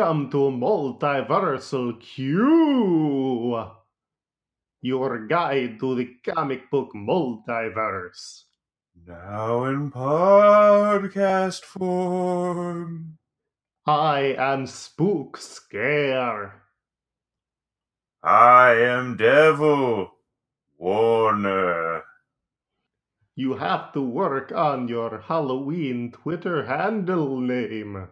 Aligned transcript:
Welcome 0.00 0.30
to 0.30 0.48
Multiversal 0.48 2.00
Q, 2.00 3.66
your 4.80 5.26
guide 5.26 5.78
to 5.80 5.94
the 5.94 6.16
comic 6.24 6.70
book 6.70 6.92
multiverse. 6.96 8.44
Now 9.06 9.64
in 9.64 9.90
podcast 9.90 11.64
form. 11.64 13.18
I 13.84 14.34
am 14.38 14.66
Spook 14.66 15.36
Scare. 15.36 16.62
I 18.22 18.72
am 18.76 19.18
Devil 19.18 20.12
Warner. 20.78 22.04
You 23.36 23.56
have 23.56 23.92
to 23.92 24.00
work 24.00 24.50
on 24.50 24.88
your 24.88 25.20
Halloween 25.20 26.10
Twitter 26.10 26.64
handle 26.64 27.38
name. 27.38 28.08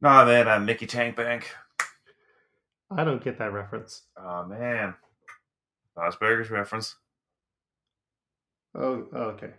Nah, 0.00 0.24
man, 0.24 0.46
I'm 0.46 0.64
Mickey 0.64 0.86
Tank 0.86 1.16
Bank. 1.16 1.50
I 2.90 3.02
don't 3.04 3.22
get 3.22 3.38
that 3.38 3.52
reference. 3.52 4.02
Oh 4.16 4.44
man, 4.44 4.94
Bob's 5.96 6.16
Burgers 6.16 6.50
reference. 6.50 6.96
Oh, 8.74 9.06
okay. 9.12 9.50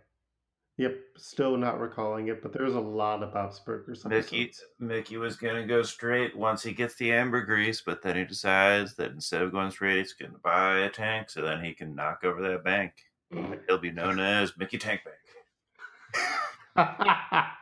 Yep, 0.78 0.98
still 1.18 1.58
not 1.58 1.82
recalling 1.82 2.30
it, 2.30 2.42
but 2.42 2.54
there's 2.54 2.74
a 2.74 2.80
lot 2.80 3.22
of 3.22 3.34
Bob's 3.34 3.60
Burgers. 3.60 4.06
Mickey, 4.06 4.44
episodes. 4.44 4.64
Mickey 4.80 5.18
was 5.18 5.36
gonna 5.36 5.68
go 5.68 5.84
straight 5.84 6.38
once 6.38 6.64
he 6.64 6.72
gets 6.72 6.96
the 6.96 7.12
ambergris, 7.12 7.82
but 7.82 8.02
then 8.02 8.16
he 8.16 8.24
decides 8.24 8.96
that 8.96 9.12
instead 9.12 9.42
of 9.42 9.52
going 9.52 9.72
straight, 9.72 9.98
he's 9.98 10.14
gonna 10.14 10.38
buy 10.42 10.80
a 10.80 10.90
tank 10.90 11.30
so 11.30 11.42
then 11.42 11.62
he 11.62 11.74
can 11.74 11.94
knock 11.96 12.24
over 12.24 12.42
that 12.42 12.64
bank. 12.64 12.94
He'll 13.68 13.78
be 13.78 13.92
known 13.92 14.20
as 14.20 14.58
Mickey 14.58 14.78
Tank 14.78 15.02
Bank. 15.04 15.18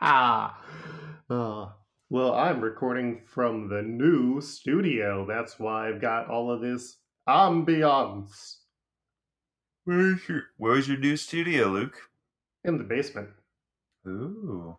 Uh, 0.00 0.50
well, 2.10 2.34
I'm 2.34 2.60
recording 2.60 3.22
from 3.26 3.68
the 3.68 3.82
new 3.82 4.40
studio. 4.40 5.26
That's 5.26 5.58
why 5.58 5.88
I've 5.88 6.00
got 6.00 6.28
all 6.28 6.50
of 6.50 6.60
this 6.60 6.96
ambiance 7.28 8.56
Where's 9.84 10.28
your 10.28 10.42
Where's 10.56 10.86
your 10.88 10.98
new 10.98 11.16
studio, 11.16 11.66
Luke? 11.66 12.10
in 12.64 12.78
the 12.78 12.84
basement. 12.84 13.30
Ooh. 14.06 14.78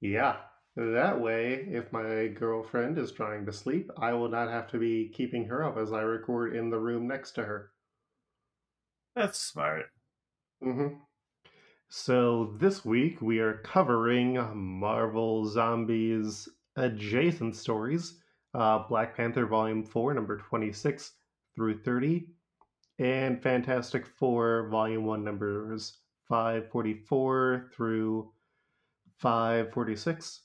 Yeah. 0.00 0.38
That 0.76 1.20
way, 1.20 1.54
if 1.70 1.92
my 1.92 2.28
girlfriend 2.28 2.98
is 2.98 3.12
trying 3.12 3.46
to 3.46 3.52
sleep, 3.52 3.90
I 3.96 4.12
will 4.14 4.28
not 4.28 4.48
have 4.50 4.68
to 4.72 4.78
be 4.78 5.08
keeping 5.08 5.46
her 5.46 5.64
up 5.64 5.76
as 5.76 5.92
I 5.92 6.02
record 6.02 6.54
in 6.56 6.70
the 6.70 6.78
room 6.80 7.06
next 7.08 7.32
to 7.32 7.44
her. 7.44 7.72
That's 9.14 9.38
smart. 9.38 9.86
hmm 10.62 10.94
So 11.90 12.54
this 12.58 12.84
week 12.84 13.22
we 13.22 13.38
are 13.38 13.62
covering 13.64 14.34
Marvel 14.54 15.46
Zombies 15.46 16.46
adjacent 16.76 17.56
stories, 17.56 18.20
uh, 18.52 18.80
Black 18.86 19.16
Panther 19.16 19.46
Volume 19.46 19.82
Four, 19.82 20.12
number 20.12 20.36
twenty-six 20.36 21.12
through 21.56 21.82
thirty, 21.82 22.28
and 22.98 23.42
Fantastic 23.42 24.06
Four 24.06 24.68
Volume 24.70 25.06
One, 25.06 25.24
numbers 25.24 25.96
five 26.28 26.70
forty-four 26.70 27.70
through 27.74 28.32
five 29.16 29.72
forty-six, 29.72 30.42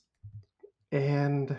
and. 0.92 1.56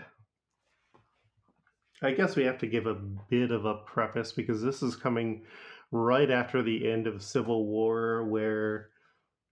I 2.02 2.10
guess 2.10 2.36
we 2.36 2.44
have 2.44 2.58
to 2.58 2.66
give 2.66 2.86
a 2.86 2.94
bit 2.94 3.50
of 3.50 3.64
a 3.64 3.76
preface 3.86 4.30
because 4.30 4.60
this 4.60 4.82
is 4.82 4.94
coming 4.96 5.44
right 5.90 6.30
after 6.30 6.62
the 6.62 6.90
end 6.90 7.06
of 7.06 7.22
Civil 7.22 7.66
War, 7.66 8.26
where 8.26 8.90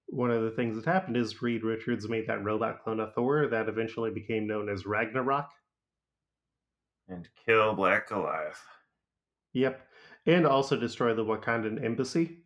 one 0.08 0.30
of 0.30 0.42
the 0.42 0.50
things 0.50 0.76
that 0.76 0.84
happened 0.84 1.16
is 1.16 1.42
Reed 1.42 1.64
Richards 1.64 2.08
made 2.08 2.26
that 2.28 2.44
robot 2.44 2.82
clone 2.82 3.00
of 3.00 3.14
Thor 3.14 3.48
that 3.48 3.68
eventually 3.68 4.10
became 4.10 4.46
known 4.46 4.68
as 4.68 4.86
Ragnarok. 4.86 5.50
And 7.08 7.28
kill 7.44 7.74
Black 7.74 8.08
Goliath. 8.08 8.62
Yep. 9.52 9.86
And 10.26 10.46
also 10.46 10.76
destroy 10.76 11.14
the 11.14 11.24
Wakandan 11.24 11.84
embassy. 11.84 12.38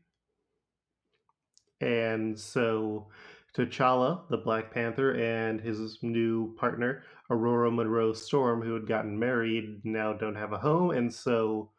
And 1.81 2.39
so 2.39 3.09
T'Challa, 3.57 4.29
the 4.29 4.37
Black 4.37 4.73
Panther, 4.73 5.13
and 5.13 5.61
his 5.61 5.99
new 6.03 6.55
partner, 6.57 7.05
Ororo 7.31 7.75
Munroe 7.75 8.13
Storm, 8.13 8.63
who 8.63 8.75
had 8.75 8.87
gotten 8.87 9.19
married, 9.19 9.81
now 9.85 10.13
don't 10.13 10.35
have 10.35 10.53
a 10.53 10.59
home. 10.59 10.91
And 10.91 11.13
so 11.13 11.71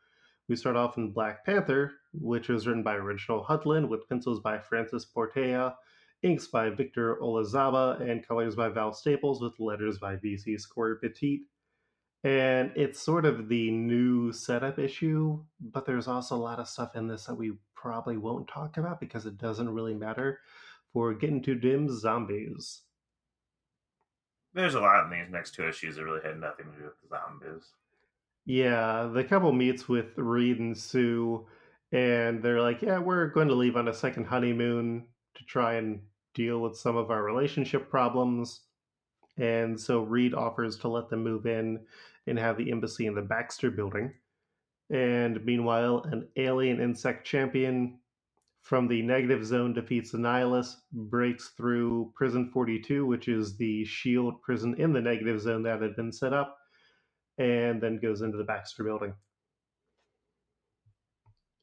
we 0.47 0.55
start 0.55 0.75
off 0.75 0.97
in 0.97 1.11
Black 1.11 1.45
Panther, 1.45 1.91
which 2.13 2.49
was 2.49 2.67
written 2.67 2.83
by 2.83 2.95
Reginald 2.95 3.45
Hudlin, 3.45 3.89
with 3.89 4.07
pencils 4.09 4.39
by 4.39 4.59
Francis 4.59 5.05
Portela, 5.05 5.75
inks 6.23 6.47
by 6.47 6.69
Victor 6.69 7.17
Olazaba, 7.21 7.99
and 8.01 8.27
colors 8.27 8.55
by 8.55 8.69
Val 8.69 8.93
Staples, 8.93 9.41
with 9.41 9.59
letters 9.59 9.97
by 9.97 10.15
VC's 10.15 10.65
Cory 10.65 10.97
Petit. 10.99 11.43
And 12.23 12.71
it's 12.75 12.99
sort 12.99 13.25
of 13.25 13.47
the 13.47 13.71
new 13.71 14.33
setup 14.33 14.77
issue, 14.77 15.43
but 15.61 15.85
there's 15.85 16.07
also 16.07 16.35
a 16.35 16.37
lot 16.37 16.59
of 16.59 16.67
stuff 16.67 16.95
in 16.95 17.07
this 17.07 17.25
that 17.25 17.35
we 17.35 17.53
probably 17.75 18.17
won't 18.17 18.49
talk 18.49 18.77
about 18.77 18.99
because 18.99 19.25
it 19.25 19.37
doesn't 19.37 19.69
really 19.69 19.93
matter 19.93 20.39
for 20.91 21.13
getting 21.13 21.41
to 21.43 21.55
dim 21.55 21.87
zombies. 21.89 22.81
There's 24.53 24.73
a 24.73 24.81
lot 24.81 25.05
in 25.05 25.11
these 25.11 25.31
next 25.31 25.53
two 25.55 25.67
issues 25.67 25.95
that 25.95 26.03
really 26.03 26.21
had 26.23 26.39
nothing 26.39 26.65
to 26.65 26.77
do 26.77 26.85
with 26.85 27.01
the 27.01 27.07
zombies. 27.07 27.69
Yeah, 28.45 29.09
the 29.13 29.23
couple 29.23 29.51
meets 29.51 29.87
with 29.87 30.17
Reed 30.17 30.59
and 30.59 30.77
Sue, 30.77 31.45
and 31.91 32.43
they're 32.43 32.61
like, 32.61 32.81
Yeah, 32.81 32.99
we're 32.99 33.27
going 33.27 33.47
to 33.47 33.55
leave 33.55 33.75
on 33.75 33.87
a 33.87 33.93
second 33.93 34.25
honeymoon 34.25 35.05
to 35.35 35.43
try 35.45 35.75
and 35.75 36.01
deal 36.33 36.59
with 36.59 36.77
some 36.77 36.97
of 36.97 37.11
our 37.11 37.23
relationship 37.23 37.89
problems. 37.89 38.61
And 39.37 39.79
so 39.79 40.01
Reed 40.03 40.33
offers 40.33 40.77
to 40.79 40.87
let 40.87 41.09
them 41.09 41.23
move 41.23 41.45
in 41.45 41.79
and 42.27 42.37
have 42.37 42.57
the 42.57 42.71
embassy 42.71 43.05
in 43.05 43.15
the 43.15 43.21
Baxter 43.21 43.71
building. 43.71 44.13
And 44.89 45.43
meanwhile, 45.45 46.03
an 46.11 46.27
alien 46.35 46.81
insect 46.81 47.25
champion 47.25 47.99
from 48.61 48.87
the 48.87 49.01
negative 49.01 49.45
zone 49.45 49.73
defeats 49.73 50.11
the 50.11 50.75
breaks 50.91 51.49
through 51.49 52.11
Prison 52.15 52.49
42, 52.51 53.05
which 53.05 53.27
is 53.27 53.55
the 53.55 53.85
shield 53.85 54.41
prison 54.41 54.75
in 54.77 54.93
the 54.93 55.01
negative 55.01 55.39
zone 55.41 55.63
that 55.63 55.81
had 55.81 55.95
been 55.95 56.11
set 56.11 56.33
up, 56.33 56.57
and 57.37 57.81
then 57.81 57.99
goes 57.99 58.21
into 58.21 58.37
the 58.37 58.43
Baxter 58.43 58.83
building. 58.83 59.13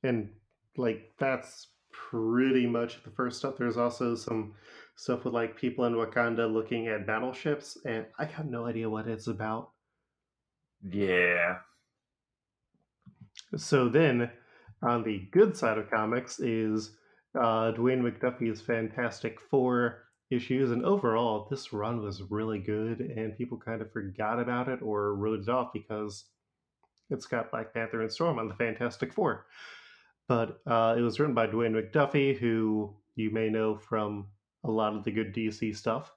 And 0.06 0.30
like 0.76 1.12
that's 1.18 1.68
pretty 1.92 2.66
much 2.66 3.02
the 3.02 3.10
first 3.10 3.38
stuff. 3.38 3.56
There's 3.58 3.76
also 3.76 4.14
some 4.14 4.54
stuff 4.96 5.24
with 5.24 5.34
like 5.34 5.56
people 5.56 5.84
in 5.84 5.94
Wakanda 5.94 6.52
looking 6.52 6.88
at 6.88 7.06
battleships, 7.06 7.78
and 7.84 8.06
I 8.18 8.24
have 8.24 8.46
no 8.46 8.66
idea 8.66 8.90
what 8.90 9.06
it's 9.06 9.26
about. 9.26 9.70
Yeah. 10.82 11.58
So 13.56 13.88
then, 13.88 14.30
on 14.82 15.02
the 15.02 15.28
good 15.30 15.56
side 15.56 15.78
of 15.78 15.90
comics 15.90 16.40
is 16.40 16.96
uh, 17.34 17.72
Dwayne 17.72 18.02
McDuffie's 18.02 18.60
Fantastic 18.60 19.40
Four 19.40 20.04
issues, 20.30 20.70
and 20.70 20.84
overall, 20.84 21.46
this 21.50 21.72
run 21.72 22.02
was 22.02 22.22
really 22.30 22.58
good, 22.58 23.00
and 23.00 23.36
people 23.36 23.58
kind 23.58 23.80
of 23.80 23.92
forgot 23.92 24.40
about 24.40 24.68
it 24.68 24.80
or 24.82 25.14
wrote 25.14 25.40
it 25.40 25.48
off 25.48 25.72
because 25.72 26.24
it's 27.10 27.26
got 27.26 27.50
Black 27.50 27.72
Panther 27.72 28.02
and 28.02 28.10
Storm 28.10 28.38
on 28.38 28.48
the 28.48 28.54
Fantastic 28.54 29.12
Four. 29.12 29.46
But 30.28 30.60
uh, 30.66 30.96
it 30.98 31.02
was 31.02 31.20
written 31.20 31.34
by 31.34 31.46
Dwayne 31.46 31.74
McDuffie, 31.74 32.36
who 32.36 32.96
you 33.14 33.30
may 33.30 33.48
know 33.48 33.76
from 33.76 34.26
a 34.64 34.70
lot 34.70 34.96
of 34.96 35.04
the 35.04 35.12
good 35.12 35.34
DC 35.34 35.76
stuff, 35.76 36.12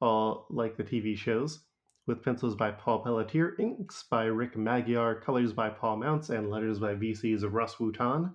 all 0.00 0.46
like 0.48 0.76
the 0.76 0.84
TV 0.84 1.16
shows, 1.16 1.60
with 2.06 2.22
pencils 2.22 2.54
by 2.56 2.70
Paul 2.70 3.00
Pelletier, 3.00 3.56
inks 3.58 4.04
by 4.10 4.24
Rick 4.24 4.56
Magyar, 4.56 5.14
colors 5.14 5.52
by 5.52 5.68
Paul 5.68 5.96
Mounts, 5.96 6.30
and 6.30 6.50
letters 6.50 6.78
by 6.78 6.94
VC's 6.94 7.42
of 7.42 7.52
Russ 7.52 7.76
Wooton. 7.76 8.32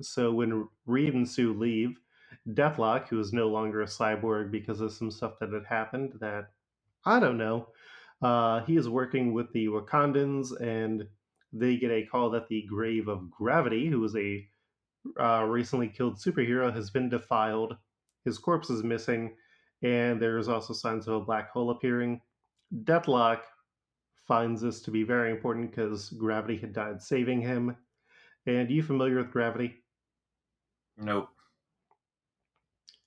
So 0.00 0.32
when 0.32 0.68
Reed 0.86 1.14
and 1.14 1.28
Sue 1.28 1.52
leave, 1.52 1.98
Deathlok, 2.48 3.08
who 3.08 3.18
is 3.18 3.32
no 3.32 3.48
longer 3.48 3.82
a 3.82 3.86
cyborg 3.86 4.50
because 4.50 4.80
of 4.80 4.92
some 4.92 5.10
stuff 5.10 5.34
that 5.40 5.52
had 5.52 5.66
happened 5.66 6.14
that 6.20 6.50
I 7.04 7.18
don't 7.18 7.38
know, 7.38 7.68
uh, 8.22 8.60
he 8.64 8.76
is 8.76 8.88
working 8.88 9.32
with 9.32 9.52
the 9.52 9.66
Wakandans, 9.66 10.58
and 10.60 11.06
they 11.52 11.76
get 11.76 11.90
a 11.90 12.06
call 12.06 12.30
that 12.30 12.48
the 12.48 12.62
grave 12.68 13.08
of 13.08 13.30
Gravity, 13.30 13.88
who 13.88 14.00
was 14.00 14.16
a 14.16 14.46
uh, 15.18 15.44
recently 15.44 15.88
killed 15.88 16.16
superhero, 16.16 16.74
has 16.74 16.90
been 16.90 17.08
defiled. 17.08 17.76
His 18.24 18.38
corpse 18.38 18.70
is 18.70 18.84
missing, 18.84 19.34
and 19.82 20.20
there 20.20 20.38
is 20.38 20.48
also 20.48 20.72
signs 20.72 21.08
of 21.08 21.14
a 21.14 21.24
black 21.24 21.50
hole 21.50 21.70
appearing. 21.70 22.20
Deathlok 22.84 23.40
finds 24.28 24.60
this 24.60 24.80
to 24.82 24.90
be 24.90 25.02
very 25.02 25.30
important 25.30 25.70
because 25.70 26.10
Gravity 26.10 26.56
had 26.56 26.72
died 26.72 27.02
saving 27.02 27.40
him. 27.40 27.76
And 28.46 28.70
you 28.70 28.82
familiar 28.82 29.16
with 29.16 29.32
Gravity? 29.32 29.82
Nope. 30.96 31.28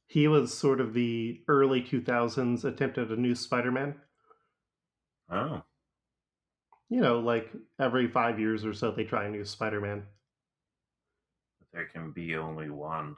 He 0.07 0.27
was 0.27 0.55
sort 0.55 0.81
of 0.81 0.93
the 0.93 1.41
early 1.47 1.81
2000s 1.81 2.65
attempt 2.65 2.97
at 2.97 3.09
a 3.09 3.15
new 3.15 3.35
Spider 3.35 3.71
Man. 3.71 3.95
Oh. 5.31 5.63
You 6.93 7.01
know, 7.01 7.21
like 7.21 7.51
every 7.79 8.07
five 8.07 8.39
years 8.39 8.63
or 8.63 8.71
so, 8.71 8.91
they 8.91 9.03
try 9.03 9.25
a 9.25 9.29
new 9.31 9.43
Spider 9.45 9.81
Man. 9.81 10.03
There 11.73 11.87
can 11.87 12.11
be 12.11 12.35
only 12.35 12.69
one. 12.69 13.15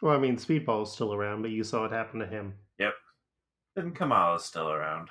Well, 0.00 0.16
I 0.16 0.18
mean, 0.18 0.38
Speedball's 0.38 0.94
still 0.94 1.12
around, 1.12 1.42
but 1.42 1.50
you 1.50 1.62
saw 1.62 1.82
what 1.82 1.92
happened 1.92 2.22
to 2.22 2.26
him. 2.26 2.54
Yep. 2.78 2.94
Then 3.76 3.90
Kamala's 3.90 4.46
still 4.46 4.70
around. 4.70 5.10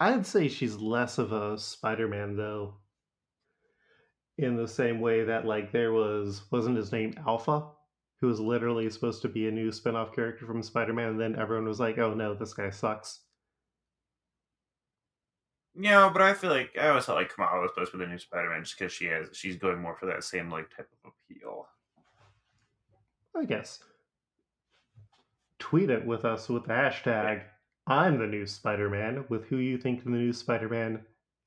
I'd 0.00 0.26
say 0.26 0.48
she's 0.48 0.74
less 0.74 1.18
of 1.18 1.30
a 1.30 1.56
Spider-Man 1.56 2.36
though. 2.36 2.74
In 4.36 4.56
the 4.56 4.66
same 4.66 5.00
way 5.00 5.22
that 5.22 5.46
like 5.46 5.70
there 5.70 5.92
was 5.92 6.42
wasn't 6.50 6.78
his 6.78 6.90
name 6.90 7.14
Alpha, 7.28 7.64
who 8.20 8.26
was 8.26 8.40
literally 8.40 8.90
supposed 8.90 9.22
to 9.22 9.28
be 9.28 9.46
a 9.46 9.52
new 9.52 9.70
spin-off 9.70 10.12
character 10.16 10.46
from 10.46 10.64
Spider-Man, 10.64 11.10
and 11.10 11.20
then 11.20 11.38
everyone 11.38 11.68
was 11.68 11.78
like, 11.78 11.98
"Oh 11.98 12.12
no, 12.12 12.34
this 12.34 12.54
guy 12.54 12.70
sucks." 12.70 13.20
Yeah, 15.74 16.10
but 16.12 16.20
I 16.20 16.34
feel 16.34 16.50
like 16.50 16.70
I 16.80 16.88
always 16.88 17.06
felt 17.06 17.18
like 17.18 17.34
Kamala 17.34 17.62
was 17.62 17.70
supposed 17.74 17.92
to 17.92 17.98
be 17.98 18.04
the 18.04 18.10
new 18.10 18.18
Spider-Man 18.18 18.64
just 18.64 18.78
because 18.78 18.92
she 18.92 19.06
has 19.06 19.28
she's 19.32 19.56
going 19.56 19.80
more 19.80 19.96
for 19.96 20.06
that 20.06 20.24
same 20.24 20.50
like 20.50 20.74
type 20.74 20.88
of 21.04 21.12
appeal. 21.30 21.66
I 23.34 23.44
guess. 23.44 23.78
Tweet 25.58 25.90
it 25.90 26.04
with 26.04 26.24
us 26.24 26.48
with 26.48 26.64
the 26.64 26.74
hashtag 26.74 27.42
I'm 27.86 28.18
the 28.18 28.26
new 28.26 28.46
Spider-Man 28.46 29.24
with 29.28 29.46
who 29.46 29.56
you 29.56 29.78
think 29.78 30.04
the 30.04 30.10
new 30.10 30.32
Spider-Man 30.32 31.00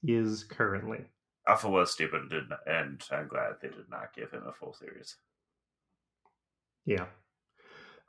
is 0.04 0.44
currently. 0.44 1.06
Alpha 1.48 1.70
was 1.70 1.92
stupid, 1.92 2.32
and 2.32 2.52
and 2.66 3.04
I'm 3.12 3.28
glad 3.28 3.54
they 3.62 3.70
did 3.70 3.90
not 3.90 4.16
give 4.16 4.32
him 4.32 4.44
a 4.48 4.54
full 4.54 4.74
series. 4.74 5.18
Yeah. 6.86 7.06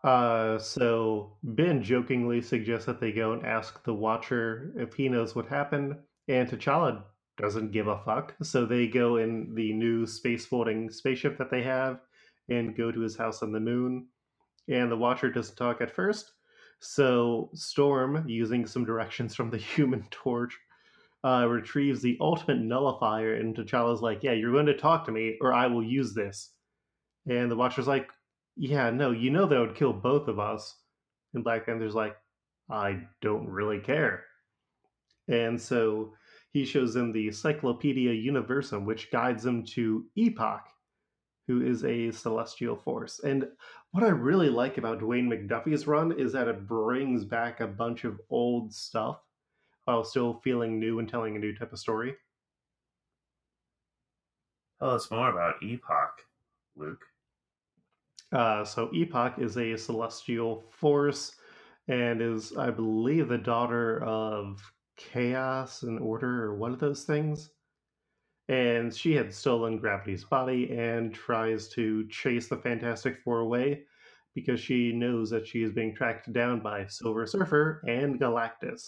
Uh, 0.07 0.57
so 0.57 1.37
Ben 1.43 1.83
jokingly 1.83 2.41
suggests 2.41 2.87
that 2.87 3.01
they 3.01 3.11
go 3.11 3.33
and 3.33 3.45
ask 3.45 3.83
the 3.83 3.93
Watcher 3.93 4.73
if 4.77 4.95
he 4.95 5.09
knows 5.09 5.35
what 5.35 5.49
happened, 5.49 5.97
and 6.29 6.49
T'Challa 6.49 7.03
doesn't 7.37 7.73
give 7.73 7.89
a 7.89 7.99
fuck. 8.05 8.37
So 8.41 8.65
they 8.65 8.87
go 8.87 9.17
in 9.17 9.53
the 9.57 9.73
new 9.73 10.07
space 10.07 10.47
folding 10.47 10.91
spaceship 10.91 11.37
that 11.39 11.51
they 11.51 11.63
have 11.65 11.99
and 12.49 12.77
go 12.77 12.93
to 12.93 13.01
his 13.01 13.17
house 13.17 13.43
on 13.43 13.51
the 13.51 13.59
moon. 13.59 14.07
And 14.69 14.93
the 14.93 14.97
Watcher 14.97 15.29
doesn't 15.29 15.57
talk 15.57 15.81
at 15.81 15.91
first. 15.91 16.31
So 16.79 17.51
Storm, 17.55 18.29
using 18.29 18.65
some 18.65 18.85
directions 18.85 19.35
from 19.35 19.51
the 19.51 19.59
Human 19.75 20.07
Torch, 20.13 20.57
uh, 21.25 21.49
retrieves 21.49 22.01
the 22.01 22.17
ultimate 22.21 22.61
nullifier, 22.61 23.35
and 23.35 23.57
T'Challa's 23.57 24.03
like, 24.03 24.23
"Yeah, 24.23 24.33
you're 24.33 24.53
going 24.53 24.67
to 24.67 24.77
talk 24.77 25.05
to 25.07 25.13
me, 25.13 25.37
or 25.41 25.53
I 25.53 25.67
will 25.67 25.83
use 25.83 26.15
this." 26.15 26.53
And 27.29 27.51
the 27.51 27.57
Watcher's 27.57 27.89
like, 27.89 28.09
"Yeah, 28.57 28.91
no, 28.91 29.11
you 29.11 29.31
know 29.31 29.47
that 29.47 29.61
would 29.61 29.75
kill 29.77 29.93
both 29.93 30.29
of 30.29 30.39
us." 30.39 30.83
And 31.35 31.45
Black 31.45 31.67
Panther's 31.67 31.95
like, 31.95 32.17
"I 32.71 33.07
don't 33.21 33.49
really 33.49 33.81
care." 33.81 34.25
And 35.29 35.61
so 35.61 36.15
he 36.53 36.65
shows 36.65 36.95
them 36.95 37.13
the 37.13 37.31
Cyclopedia 37.33 38.13
Universum, 38.13 38.85
which 38.85 39.11
guides 39.11 39.43
them 39.43 39.65
to 39.65 40.09
Epoch, 40.17 40.69
who 41.47 41.63
is 41.63 41.85
a 41.85 42.11
celestial 42.11 42.77
force. 42.77 43.21
And 43.21 43.51
what 43.91 44.05
I 44.05 44.09
really 44.09 44.49
like 44.49 44.79
about 44.79 45.01
Dwayne 45.01 45.29
McDuffie's 45.29 45.87
run 45.87 46.13
is 46.13 46.33
that 46.33 46.49
it 46.49 46.67
brings 46.67 47.25
back 47.25 47.61
a 47.61 47.67
bunch 47.67 48.05
of 48.05 48.21
old 48.31 48.73
stuff 48.73 49.23
while 49.85 50.03
still 50.03 50.41
feeling 50.41 50.81
new 50.81 50.99
and 50.99 51.09
telling 51.09 51.37
a 51.37 51.39
new 51.39 51.55
type 51.55 51.73
of 51.73 51.79
story. 51.79 52.17
Tell 54.79 54.91
us 54.91 55.11
more 55.11 55.31
about 55.31 55.63
Epoch, 55.63 56.27
Luke. 56.75 57.05
Uh, 58.33 58.65
so 58.65 58.91
Epoch 58.93 59.39
is 59.39 59.57
a 59.57 59.77
celestial 59.77 60.65
force 60.71 61.37
and 61.89 62.21
is, 62.21 62.57
I 62.57 62.71
believe, 62.71 63.29
the 63.29 63.39
daughter 63.39 64.03
of 64.03 64.61
Chaos 64.97 65.83
and 65.83 66.01
Order, 66.01 66.45
or 66.45 66.57
one 66.57 66.73
of 66.73 66.81
those 66.81 67.05
things. 67.05 67.51
And 68.49 68.95
she 68.95 69.15
had 69.15 69.33
stolen 69.33 69.79
Gravity's 69.79 70.25
body 70.25 70.77
and 70.77 71.13
tries 71.15 71.69
to 71.71 72.07
chase 72.09 72.49
the 72.49 72.57
Fantastic 72.57 73.19
Four 73.23 73.41
away 73.41 73.85
because 74.35 74.61
she 74.61 74.93
knows 74.93 75.31
that 75.31 75.47
she 75.47 75.63
is 75.63 75.73
being 75.73 75.95
tracked 75.95 76.33
down 76.33 76.61
by 76.61 76.87
Silver 76.87 77.27
Surfer 77.27 77.83
and 77.89 78.21
Galactus. 78.21 78.83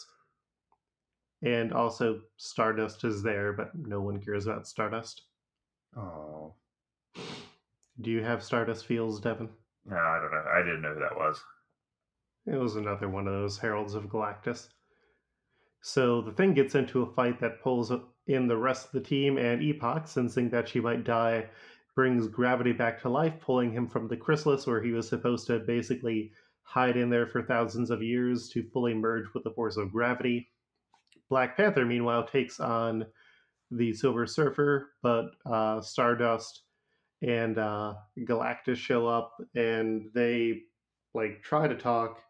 And 1.43 1.73
also, 1.73 2.21
Stardust 2.37 3.05
is 3.05 3.23
there, 3.23 3.53
but 3.53 3.71
no 3.75 4.01
one 4.01 4.21
cares 4.21 4.47
about 4.47 4.67
Stardust. 4.67 5.23
Oh, 5.97 6.55
Do 8.01 8.11
you 8.11 8.23
have 8.23 8.43
Stardust 8.43 8.87
feels, 8.87 9.21
Devin? 9.21 9.49
no, 9.85 9.97
I 9.97 10.21
don't 10.21 10.33
know. 10.33 10.45
I 10.55 10.63
didn't 10.63 10.83
know 10.83 10.95
who 10.95 11.01
that 11.01 11.17
was. 11.17 11.43
It 12.47 12.57
was 12.57 12.77
another 12.77 13.09
one 13.09 13.27
of 13.27 13.33
those 13.33 13.59
Heralds 13.59 13.95
of 13.95 14.05
Galactus. 14.05 14.69
So 15.81 16.21
the 16.21 16.33
thing 16.33 16.55
gets 16.55 16.75
into 16.75 17.03
a 17.03 17.13
fight 17.15 17.41
that 17.41 17.63
pulls 17.63 17.93
in 18.27 18.47
the 18.47 18.57
rest 18.57 18.87
of 18.87 18.93
the 18.93 19.01
team, 19.01 19.39
and 19.39 19.63
Epoch, 19.63 20.07
sensing 20.07 20.51
that 20.51 20.69
she 20.69 20.81
might 20.81 21.05
die, 21.05 21.49
brings 21.95 22.29
Gravity 22.29 22.73
back 22.73 23.01
to 23.03 23.09
life, 23.09 23.35
pulling 23.41 23.73
him 23.73 23.89
from 23.89 24.07
the 24.07 24.17
chrysalis 24.17 24.67
where 24.67 24.83
he 24.83 24.93
was 24.93 25.09
supposed 25.09 25.47
to 25.49 25.59
basically 25.59 26.33
hide 26.63 26.97
in 26.97 27.11
there 27.11 27.27
for 27.27 27.43
thousands 27.43 27.91
of 27.91 28.03
years 28.03 28.49
to 28.51 28.63
fully 28.73 28.95
merge 28.95 29.25
with 29.35 29.43
the 29.43 29.51
force 29.51 29.77
of 29.77 29.91
gravity. 29.91 30.51
Black 31.29 31.57
Panther, 31.57 31.85
meanwhile, 31.85 32.25
takes 32.25 32.61
on 32.61 33.07
the 33.71 33.93
Silver 33.93 34.27
Surfer, 34.27 34.91
but 35.03 35.31
uh, 35.47 35.81
Stardust 35.81 36.63
and 37.23 37.59
uh, 37.59 37.95
Galactus 38.19 38.77
show 38.77 39.07
up, 39.07 39.35
and 39.55 40.11
they 40.15 40.63
like 41.15 41.43
try 41.43 41.67
to 41.67 41.75
talk, 41.75 42.21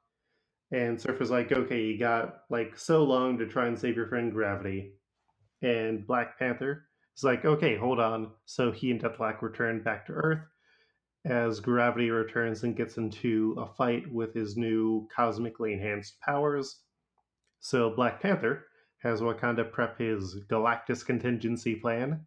and 0.72 1.00
Surfer's 1.00 1.30
like, 1.30 1.52
"Okay, 1.52 1.82
you 1.82 1.98
got 1.98 2.42
like 2.50 2.78
so 2.78 3.04
long 3.04 3.38
to 3.38 3.46
try 3.46 3.66
and 3.66 3.78
save 3.78 3.96
your 3.96 4.08
friend 4.08 4.32
Gravity," 4.32 4.92
and 5.62 6.06
Black 6.06 6.38
Panther 6.38 6.86
is 7.16 7.24
like, 7.24 7.44
"Okay, 7.44 7.76
hold 7.76 8.00
on." 8.00 8.32
So 8.46 8.72
he 8.72 8.90
and 8.90 9.00
Deathlok 9.00 9.42
return 9.42 9.82
back 9.82 10.06
to 10.06 10.12
Earth 10.12 10.46
as 11.24 11.60
Gravity 11.60 12.10
returns 12.10 12.62
and 12.62 12.76
gets 12.76 12.96
into 12.96 13.54
a 13.58 13.66
fight 13.66 14.10
with 14.10 14.32
his 14.34 14.56
new 14.56 15.06
cosmically 15.14 15.74
enhanced 15.74 16.20
powers. 16.20 16.82
So 17.60 17.90
Black 17.90 18.22
Panther 18.22 18.66
has 19.02 19.20
Wakanda 19.20 19.70
prep 19.70 19.98
his 19.98 20.40
Galactus 20.48 21.04
contingency 21.04 21.76
plan, 21.76 22.26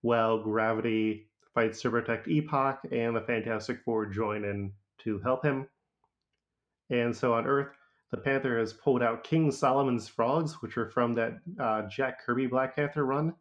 while 0.00 0.42
Gravity 0.42 1.29
fights 1.54 1.82
to 1.82 1.90
protect 1.90 2.28
Epoch, 2.28 2.80
and 2.92 3.14
the 3.16 3.20
Fantastic 3.20 3.82
Four 3.84 4.06
join 4.06 4.44
in 4.44 4.72
to 4.98 5.18
help 5.20 5.44
him. 5.44 5.68
And 6.90 7.14
so 7.14 7.34
on 7.34 7.46
Earth, 7.46 7.76
the 8.10 8.16
Panther 8.16 8.58
has 8.58 8.72
pulled 8.72 9.02
out 9.02 9.22
King 9.24 9.50
Solomon's 9.50 10.08
frogs, 10.08 10.60
which 10.62 10.76
are 10.76 10.88
from 10.88 11.14
that 11.14 11.38
uh, 11.58 11.82
Jack 11.82 12.24
Kirby 12.24 12.46
Black 12.48 12.74
Panther 12.74 13.04
run, 13.04 13.34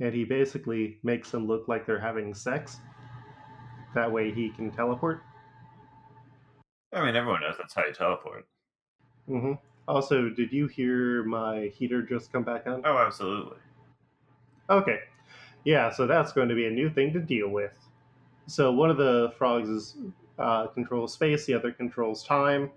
and 0.00 0.14
he 0.14 0.24
basically 0.24 0.98
makes 1.02 1.30
them 1.30 1.46
look 1.46 1.68
like 1.68 1.86
they're 1.86 1.98
having 1.98 2.34
sex. 2.34 2.78
That 3.94 4.12
way 4.12 4.30
he 4.32 4.50
can 4.50 4.70
teleport. 4.70 5.22
I 6.92 7.04
mean, 7.04 7.16
everyone 7.16 7.40
knows 7.40 7.56
that's 7.58 7.74
how 7.74 7.84
you 7.86 7.92
teleport. 7.92 8.46
hmm 9.26 9.54
Also, 9.86 10.28
did 10.28 10.52
you 10.52 10.66
hear 10.66 11.24
my 11.24 11.68
heater 11.74 12.02
just 12.02 12.32
come 12.32 12.44
back 12.44 12.66
on? 12.66 12.82
Oh, 12.84 12.98
absolutely. 12.98 13.58
Okay. 14.70 15.00
Yeah, 15.64 15.90
so 15.90 16.06
that's 16.06 16.32
going 16.32 16.48
to 16.48 16.54
be 16.54 16.66
a 16.66 16.70
new 16.70 16.88
thing 16.88 17.12
to 17.12 17.20
deal 17.20 17.48
with. 17.48 17.72
So 18.46 18.72
one 18.72 18.90
of 18.90 18.96
the 18.96 19.32
frogs 19.36 19.68
is, 19.68 19.96
uh, 20.38 20.68
controls 20.68 21.12
space, 21.12 21.44
the 21.46 21.54
other 21.54 21.72
controls 21.72 22.24
time. 22.24 22.70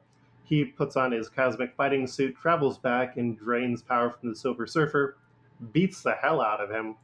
He 0.43 0.65
puts 0.65 0.97
on 0.97 1.11
his 1.13 1.29
cosmic 1.29 1.73
fighting 1.75 2.05
suit, 2.07 2.35
travels 2.35 2.77
back, 2.77 3.15
and 3.15 3.37
drains 3.37 3.81
power 3.81 4.09
from 4.09 4.29
the 4.29 4.35
Silver 4.35 4.67
Surfer, 4.67 5.17
beats 5.71 6.01
the 6.01 6.13
hell 6.13 6.41
out 6.41 6.59
of 6.59 6.69
him, 6.69 6.95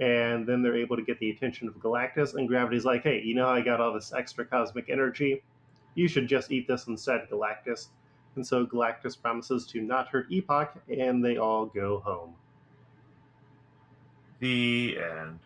and 0.00 0.46
then 0.46 0.62
they're 0.62 0.76
able 0.76 0.96
to 0.96 1.02
get 1.02 1.18
the 1.20 1.30
attention 1.30 1.68
of 1.68 1.74
Galactus. 1.76 2.34
And 2.34 2.46
Gravity's 2.46 2.84
like, 2.84 3.02
hey, 3.02 3.22
you 3.22 3.34
know, 3.34 3.48
I 3.48 3.62
got 3.62 3.80
all 3.80 3.94
this 3.94 4.12
extra 4.12 4.44
cosmic 4.44 4.90
energy. 4.90 5.42
You 5.94 6.08
should 6.08 6.28
just 6.28 6.50
eat 6.50 6.66
this 6.68 6.88
instead, 6.88 7.28
Galactus. 7.30 7.86
And 8.36 8.46
so 8.46 8.66
Galactus 8.66 9.18
promises 9.20 9.66
to 9.68 9.80
not 9.80 10.08
hurt 10.08 10.26
Epoch, 10.30 10.74
and 10.94 11.24
they 11.24 11.38
all 11.38 11.66
go 11.66 12.00
home. 12.00 12.34
End. 14.44 15.40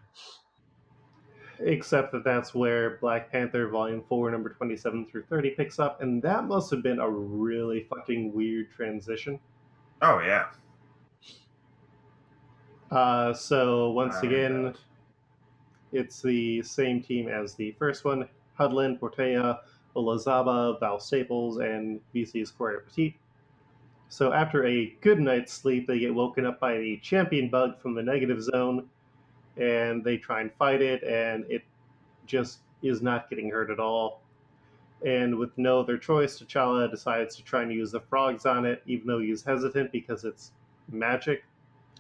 except 1.61 2.13
that 2.13 2.25
that's 2.25 2.55
where 2.55 2.99
Black 2.99 3.31
Panther 3.31 3.69
Volume 3.69 4.03
4, 4.09 4.31
number 4.31 4.51
27 4.51 5.07
through 5.07 5.25
30 5.25 5.51
picks 5.51 5.79
up, 5.79 6.01
and 6.01 6.23
that 6.23 6.45
must 6.45 6.71
have 6.71 6.83
been 6.83 6.99
a 6.99 7.09
really 7.09 7.87
fucking 7.89 8.33
weird 8.33 8.71
transition. 8.71 9.39
Oh 10.03 10.21
yeah. 10.21 10.47
Uh, 12.91 13.35
so, 13.35 13.91
once 13.91 14.17
I 14.17 14.27
again, 14.27 14.75
it's 15.93 16.23
the 16.23 16.63
same 16.63 17.03
team 17.03 17.29
as 17.29 17.55
the 17.55 17.73
first 17.79 18.05
one 18.05 18.29
Hudlin, 18.59 18.99
Portela, 18.99 19.61
Olazaba, 19.95 20.79
Val 20.81 20.99
Staples, 20.99 21.59
and 21.59 22.01
VC's 22.15 22.51
Cory 22.51 22.79
Petit. 22.81 23.17
So, 24.09 24.33
after 24.33 24.65
a 24.67 24.97
good 25.01 25.21
night's 25.21 25.53
sleep, 25.53 25.87
they 25.87 25.99
get 25.99 26.15
woken 26.15 26.47
up 26.47 26.59
by 26.59 26.79
the 26.79 26.97
champion 26.99 27.51
bug 27.51 27.81
from 27.81 27.95
the 27.95 28.03
negative 28.03 28.43
zone, 28.43 28.89
and 29.57 30.03
they 30.03 30.17
try 30.17 30.41
and 30.41 30.51
fight 30.59 30.81
it, 30.81 31.03
and 31.03 31.45
it 31.51 31.63
just 32.27 32.61
is 32.83 33.03
not 33.03 33.29
getting 33.29 33.51
hurt 33.51 33.71
at 33.71 33.81
all. 33.81 34.23
And 35.05 35.37
with 35.37 35.57
no 35.57 35.81
other 35.81 35.99
choice, 35.99 36.39
T'Challa 36.41 36.91
decides 36.91 37.37
to 37.37 37.45
try 37.45 37.63
and 37.63 37.73
use 37.73 37.93
the 37.93 38.01
frogs 38.01 38.47
on 38.47 38.65
it, 38.65 38.83
even 38.87 39.07
though 39.07 39.21
he's 39.21 39.45
hesitant 39.45 39.93
because 39.93 40.25
it's 40.25 40.53
magic. 40.91 41.45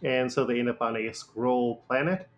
And 0.02 0.32
so 0.32 0.44
they 0.44 0.58
end 0.58 0.68
up 0.68 0.82
on 0.82 0.96
a 0.96 1.10
Skrull 1.10 1.78
planet 1.86 2.28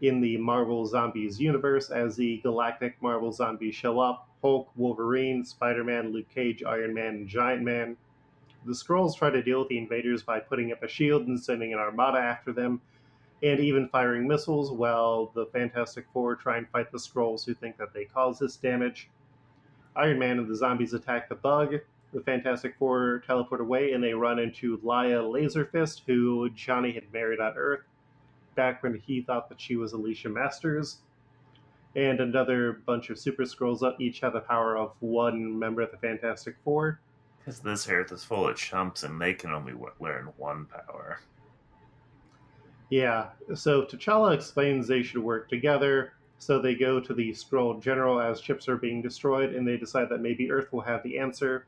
in 0.00 0.20
the 0.20 0.36
Marvel 0.38 0.86
Zombies 0.86 1.40
universe 1.40 1.90
as 1.90 2.16
the 2.16 2.38
galactic 2.38 3.00
Marvel 3.02 3.32
Zombies 3.32 3.74
show 3.74 4.00
up 4.00 4.28
Hulk, 4.40 4.70
Wolverine, 4.76 5.44
Spider 5.44 5.84
Man, 5.84 6.12
Luke 6.12 6.28
Cage, 6.34 6.62
Iron 6.62 6.94
Man, 6.94 7.08
and 7.08 7.28
Giant 7.28 7.62
Man. 7.62 7.96
The 8.64 8.72
Skrulls 8.72 9.16
try 9.16 9.30
to 9.30 9.42
deal 9.42 9.60
with 9.60 9.68
the 9.68 9.78
invaders 9.78 10.22
by 10.22 10.40
putting 10.40 10.70
up 10.70 10.82
a 10.82 10.88
shield 10.88 11.26
and 11.26 11.40
sending 11.40 11.72
an 11.72 11.78
armada 11.78 12.18
after 12.18 12.52
them, 12.52 12.80
and 13.42 13.58
even 13.58 13.88
firing 13.88 14.28
missiles, 14.28 14.70
while 14.70 15.32
the 15.34 15.46
Fantastic 15.46 16.06
Four 16.12 16.36
try 16.36 16.58
and 16.58 16.68
fight 16.68 16.92
the 16.92 16.98
Skrulls 16.98 17.46
who 17.46 17.54
think 17.54 17.78
that 17.78 17.94
they 17.94 18.04
caused 18.04 18.40
this 18.40 18.56
damage. 18.56 19.08
Iron 19.96 20.18
Man 20.18 20.38
and 20.38 20.48
the 20.48 20.54
zombies 20.54 20.92
attack 20.92 21.28
the 21.28 21.34
bug. 21.34 21.76
The 22.12 22.20
Fantastic 22.20 22.76
Four 22.78 23.22
teleport 23.26 23.60
away 23.60 23.92
and 23.92 24.04
they 24.04 24.14
run 24.14 24.38
into 24.38 24.78
Lyja 24.78 25.22
Laserfist, 25.22 26.02
who 26.06 26.50
Johnny 26.50 26.92
had 26.92 27.12
married 27.12 27.40
on 27.40 27.56
Earth 27.56 27.86
back 28.54 28.82
when 28.82 28.94
he 29.06 29.22
thought 29.22 29.48
that 29.48 29.60
she 29.60 29.76
was 29.76 29.92
Alicia 29.92 30.28
Masters. 30.28 30.98
And 31.96 32.20
another 32.20 32.82
bunch 32.84 33.10
of 33.10 33.18
Super 33.18 33.44
Skrulls 33.44 33.82
each 34.00 34.20
have 34.20 34.34
the 34.34 34.40
power 34.40 34.76
of 34.76 34.92
one 35.00 35.58
member 35.58 35.82
of 35.82 35.90
the 35.90 35.96
Fantastic 35.96 36.56
Four. 36.62 37.00
Because 37.40 37.60
this 37.60 37.88
Earth 37.88 38.12
is 38.12 38.22
full 38.22 38.48
of 38.48 38.56
chumps 38.56 39.02
and 39.02 39.20
they 39.20 39.34
can 39.34 39.50
only 39.50 39.72
learn 39.98 40.28
one 40.36 40.66
power. 40.66 41.20
Yeah, 42.90 43.28
so 43.54 43.82
T'Challa 43.82 44.34
explains 44.34 44.86
they 44.86 45.02
should 45.02 45.22
work 45.22 45.48
together. 45.48 46.12
So 46.38 46.58
they 46.58 46.74
go 46.74 47.00
to 47.00 47.14
the 47.14 47.30
Skrull 47.30 47.80
General 47.82 48.20
as 48.20 48.40
chips 48.40 48.68
are 48.68 48.76
being 48.76 49.02
destroyed, 49.02 49.54
and 49.54 49.66
they 49.66 49.76
decide 49.76 50.08
that 50.08 50.22
maybe 50.22 50.50
Earth 50.50 50.72
will 50.72 50.80
have 50.80 51.02
the 51.02 51.18
answer. 51.18 51.66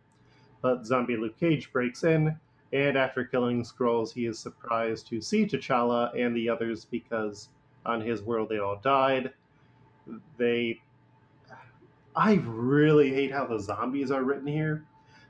But 0.63 0.87
zombie 0.87 1.17
Luke 1.17 1.39
Cage 1.39 1.73
breaks 1.73 2.05
in, 2.05 2.39
and 2.73 2.97
after 2.97 3.25
killing 3.25 3.63
Skrulls, 3.63 4.13
he 4.13 4.27
is 4.27 4.39
surprised 4.39 5.09
to 5.09 5.21
see 5.21 5.45
T'Challa 5.45 6.19
and 6.19 6.35
the 6.35 6.49
others 6.49 6.87
because 6.87 7.51
on 7.85 8.01
his 8.01 8.23
world 8.23 8.49
they 8.49 8.59
all 8.59 8.77
died. 8.77 9.33
They. 10.39 10.81
I 12.17 12.35
really 12.45 13.13
hate 13.13 13.33
how 13.33 13.47
the 13.47 13.59
zombies 13.59 14.11
are 14.11 14.23
written 14.23 14.47
here 14.47 14.85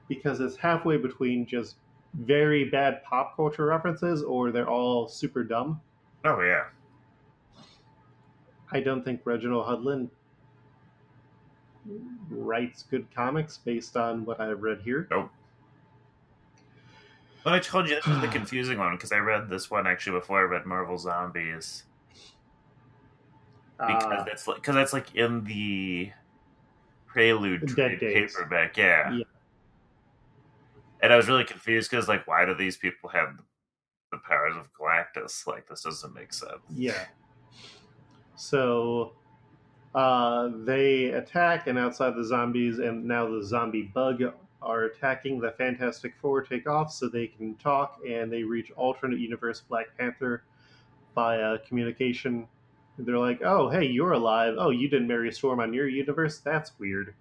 because 0.08 0.40
it's 0.40 0.56
halfway 0.56 0.96
between 0.96 1.46
just 1.46 1.76
very 2.14 2.68
bad 2.68 3.02
pop 3.04 3.36
culture 3.36 3.66
references 3.66 4.22
or 4.22 4.50
they're 4.50 4.68
all 4.68 5.08
super 5.08 5.42
dumb. 5.42 5.80
Oh, 6.24 6.40
yeah. 6.40 6.64
I 8.70 8.80
don't 8.80 9.04
think 9.04 9.20
Reginald 9.24 9.66
Hudlin 9.66 10.08
writes 12.30 12.84
good 12.90 13.06
comics 13.14 13.58
based 13.58 13.96
on 13.96 14.24
what 14.24 14.40
I've 14.40 14.62
read 14.62 14.80
here. 14.82 15.08
Nope. 15.10 15.30
But 17.44 17.54
I 17.54 17.58
told 17.58 17.88
you 17.88 17.96
this 17.96 18.06
was 18.06 18.20
the 18.20 18.28
confusing 18.28 18.78
one 18.78 18.96
because 18.96 19.12
I 19.12 19.18
read 19.18 19.48
this 19.48 19.70
one 19.70 19.86
actually 19.86 20.18
before 20.18 20.40
I 20.40 20.42
read 20.42 20.64
Marvel 20.64 20.96
Zombies. 20.98 21.84
Because 23.78 24.04
uh, 24.04 24.24
that's 24.24 24.46
like 24.46 24.56
because 24.58 24.74
that's 24.76 24.92
like 24.92 25.14
in 25.16 25.42
the 25.44 26.12
prelude 27.06 27.66
trade 27.66 27.98
paperback, 27.98 28.76
yeah. 28.76 29.12
yeah. 29.12 29.24
And 31.02 31.12
I 31.12 31.16
was 31.16 31.28
really 31.28 31.44
confused 31.44 31.90
because 31.90 32.08
like, 32.08 32.26
why 32.26 32.44
do 32.44 32.54
these 32.54 32.76
people 32.76 33.10
have 33.10 33.36
the 34.12 34.18
powers 34.18 34.54
of 34.56 34.70
Galactus? 34.72 35.46
Like, 35.46 35.68
this 35.68 35.82
doesn't 35.82 36.14
make 36.14 36.32
sense. 36.32 36.62
Yeah. 36.70 37.04
So 38.36 39.12
uh, 39.94 40.50
they 40.64 41.06
attack, 41.06 41.66
and 41.66 41.78
outside 41.78 42.14
the 42.16 42.24
zombies, 42.24 42.78
and 42.78 43.04
now 43.04 43.28
the 43.28 43.44
zombie 43.44 43.90
bug 43.94 44.22
are 44.62 44.84
attacking 44.84 45.40
the 45.40 45.50
Fantastic 45.52 46.14
Four 46.20 46.42
take 46.42 46.68
off 46.68 46.92
so 46.92 47.08
they 47.08 47.26
can 47.26 47.56
talk, 47.56 47.98
and 48.08 48.32
they 48.32 48.42
reach 48.42 48.70
alternate 48.72 49.18
universe 49.18 49.60
Black 49.60 49.86
Panther 49.98 50.44
via 51.14 51.58
communication. 51.58 52.46
They're 52.96 53.18
like, 53.18 53.42
"Oh, 53.42 53.68
hey, 53.68 53.84
you're 53.86 54.12
alive. 54.12 54.54
Oh, 54.56 54.70
you 54.70 54.88
didn't 54.88 55.08
marry 55.08 55.30
Storm 55.32 55.60
on 55.60 55.74
your 55.74 55.88
universe. 55.88 56.38
That's 56.38 56.78
weird." 56.78 57.14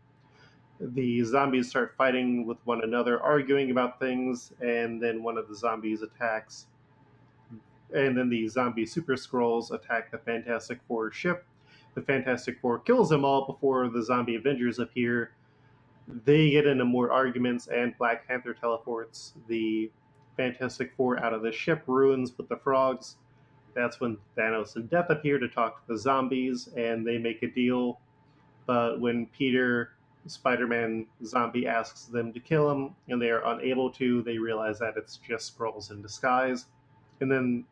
The 0.82 1.24
zombies 1.24 1.70
start 1.70 1.94
fighting 1.98 2.46
with 2.46 2.58
one 2.66 2.84
another, 2.84 3.22
arguing 3.22 3.72
about 3.72 4.00
things, 4.00 4.52
and 4.62 5.02
then 5.02 5.24
one 5.24 5.38
of 5.38 5.48
the 5.48 5.56
zombies 5.56 6.02
attacks 6.02 6.68
and 7.94 8.18
then 8.18 8.30
the 8.30 8.48
zombie 8.48 8.86
super 8.86 9.14
Skrulls 9.14 9.72
attack 9.72 10.12
the 10.12 10.18
Fantastic 10.18 10.80
Four 10.88 11.12
ship. 11.12 11.46
The 11.94 12.02
Fantastic 12.02 12.60
Four 12.62 12.80
kills 12.80 13.10
them 13.10 13.26
all 13.26 13.46
before 13.46 13.90
the 13.90 14.04
zombie 14.04 14.36
Avengers 14.36 14.80
appear. 14.80 15.32
They 16.26 16.52
get 16.52 16.66
into 16.66 16.86
more 16.86 17.12
arguments, 17.12 17.68
and 17.68 17.98
Black 17.98 18.28
Panther 18.28 18.54
teleports 18.54 19.34
the 19.48 19.92
Fantastic 20.38 20.94
Four 20.96 21.24
out 21.24 21.34
of 21.34 21.42
the 21.42 21.52
ship 21.52 21.84
ruins 21.88 22.38
with 22.38 22.48
the 22.50 22.58
frogs. 22.58 23.18
That's 23.74 24.00
when 24.00 24.18
Thanos 24.38 24.76
and 24.76 24.90
Death 24.90 25.10
appear 25.10 25.40
to 25.40 25.48
talk 25.48 25.86
to 25.86 25.94
the 25.94 26.00
zombies, 26.00 26.70
and 26.76 27.06
they 27.06 27.18
make 27.18 27.44
a 27.44 27.48
deal. 27.48 28.00
But 28.66 29.00
when 29.00 29.28
Peter, 29.28 29.92
Spider 30.28 30.68
Man 30.68 31.08
zombie, 31.26 31.68
asks 31.68 32.06
them 32.06 32.32
to 32.34 32.40
kill 32.40 32.70
him, 32.70 32.96
and 33.10 33.22
they 33.22 33.30
are 33.30 33.46
unable 33.46 33.90
to, 33.92 34.22
they 34.22 34.38
realize 34.38 34.80
that 34.80 34.94
it's 34.98 35.18
just 35.18 35.58
Skrulls 35.58 35.92
in 35.92 36.02
disguise. 36.02 36.66
And 37.20 37.32
then 37.32 37.66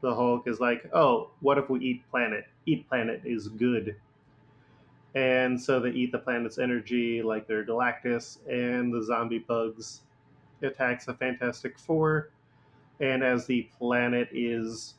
the 0.00 0.14
Hulk 0.14 0.48
is 0.48 0.60
like, 0.60 0.88
oh, 0.92 1.30
what 1.40 1.58
if 1.58 1.70
we 1.70 1.80
eat 1.80 2.10
planet? 2.10 2.46
Eat 2.66 2.88
planet 2.88 3.22
is 3.24 3.48
good. 3.48 3.96
And 5.14 5.60
so 5.60 5.78
they 5.78 5.90
eat 5.90 6.10
the 6.10 6.18
planet's 6.18 6.58
energy 6.58 7.22
like 7.22 7.46
they're 7.46 7.64
Galactus, 7.64 8.38
and 8.48 8.92
the 8.92 9.02
zombie 9.02 9.40
bugs 9.40 10.00
attacks 10.62 11.06
the 11.06 11.14
Fantastic 11.14 11.78
Four. 11.78 12.30
And 13.00 13.22
as 13.22 13.46
the 13.46 13.68
planet 13.78 14.28
is 14.32 14.94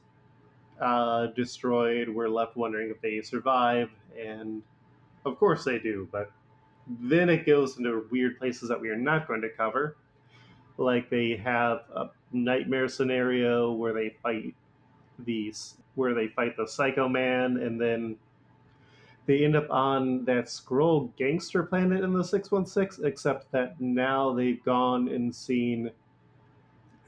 uh, 0.79 1.27
destroyed, 1.27 2.09
we're 2.09 2.29
left 2.29 2.55
wondering 2.55 2.89
if 2.89 3.01
they 3.01 3.21
survive. 3.21 3.89
And 4.19 4.61
of 5.25 5.37
course 5.39 5.63
they 5.63 5.79
do, 5.79 6.07
but 6.11 6.31
then 6.87 7.29
it 7.29 7.45
goes 7.45 7.77
into 7.77 8.05
weird 8.11 8.37
places 8.37 8.69
that 8.69 8.79
we 8.79 8.89
are 8.89 8.95
not 8.95 9.27
going 9.27 9.41
to 9.41 9.49
cover. 9.49 9.95
Like 10.77 11.09
they 11.09 11.35
have 11.37 11.83
a 11.95 12.09
nightmare 12.31 12.87
scenario 12.87 13.71
where 13.71 13.93
they 13.93 14.15
fight 14.21 14.55
these 15.19 15.75
where 15.95 16.13
they 16.13 16.27
fight 16.27 16.57
the 16.57 16.67
Psycho 16.67 17.07
Man, 17.07 17.57
and 17.57 17.79
then 17.79 18.15
they 19.25 19.45
end 19.45 19.55
up 19.55 19.69
on 19.69 20.25
that 20.25 20.45
Skrull 20.45 21.15
gangster 21.17 21.63
planet 21.63 22.03
in 22.03 22.13
the 22.13 22.23
616, 22.23 23.05
except 23.05 23.51
that 23.51 23.79
now 23.79 24.33
they've 24.33 24.63
gone 24.63 25.07
and 25.07 25.33
seen 25.33 25.91